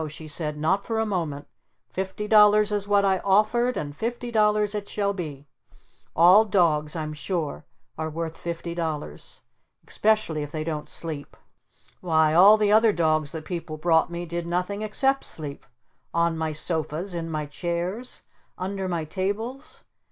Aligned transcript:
she 0.09 0.27
said. 0.27 0.57
"Not 0.57 0.83
for 0.83 0.97
a 0.99 1.05
moment! 1.05 1.47
Fifty 1.91 2.27
dollars 2.27 2.71
is 2.71 2.87
what 2.87 3.05
I 3.05 3.19
offered! 3.19 3.77
And 3.77 3.95
fifty 3.95 4.31
dollars 4.31 4.73
it 4.73 4.89
shall 4.89 5.13
be! 5.13 5.45
All 6.15 6.43
dogs 6.43 6.95
I'm 6.95 7.13
sure 7.13 7.65
are 7.99 8.09
worth 8.09 8.35
fifty 8.35 8.73
dollars. 8.73 9.43
Especially 9.87 10.41
if 10.41 10.51
they 10.51 10.63
don't 10.63 10.89
sleep! 10.89 11.37
Why 11.99 12.33
all 12.33 12.57
the 12.57 12.71
other 12.71 12.91
dogs 12.91 13.31
that 13.33 13.45
people 13.45 13.77
brought 13.77 14.09
me 14.09 14.25
did 14.25 14.47
nothing 14.47 14.81
except 14.81 15.23
sleep! 15.23 15.67
On 16.15 16.35
my 16.35 16.51
sofas! 16.51 17.13
In 17.13 17.29
my 17.29 17.45
chairs! 17.45 18.23
Under 18.57 18.87
my 18.87 19.05
tables! 19.05 19.83